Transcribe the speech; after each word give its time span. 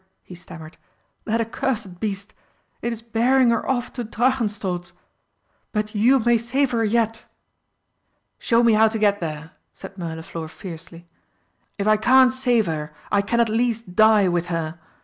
he 0.23 0.33
stammered, 0.33 0.79
"that 1.25 1.39
accursed 1.39 1.99
beast! 1.99 2.33
It 2.81 2.91
is 2.91 3.03
bearing 3.03 3.51
her 3.51 3.69
off 3.69 3.93
to 3.93 4.03
Drachenstolz! 4.03 4.93
But 5.73 5.93
you 5.93 6.17
may 6.21 6.39
save 6.39 6.71
her 6.71 6.83
yet!" 6.83 7.27
"Show 8.39 8.63
me 8.63 8.73
how 8.73 8.87
to 8.87 8.97
get 8.97 9.19
there!" 9.19 9.51
said 9.73 9.99
Mirliflor 9.99 10.47
fiercely. 10.49 11.07
"If 11.77 11.85
I 11.87 11.97
can't 11.97 12.33
save 12.33 12.65
her 12.65 12.91
I 13.11 13.21
can 13.21 13.39
at 13.39 13.47
least 13.47 13.95
die 13.95 14.27
with 14.27 14.47
her. 14.47 14.79